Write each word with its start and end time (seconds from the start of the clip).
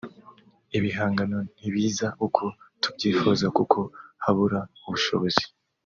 Ibihangano 0.77 1.37
ntibiza 1.55 2.07
uko 2.25 2.43
tubyifuza 2.81 3.45
kuko 3.57 3.79
habura 4.23 4.59
ubushobozi 4.85 5.43